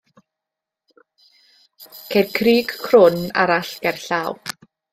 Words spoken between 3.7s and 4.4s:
gerllaw.